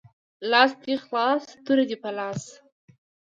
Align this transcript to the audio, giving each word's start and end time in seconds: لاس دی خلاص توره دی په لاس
لاس 0.51 0.71
دی 0.83 0.95
خلاص 1.05 1.43
توره 1.65 1.83
دی 1.89 1.97
په 2.03 2.09
لاس 2.17 2.41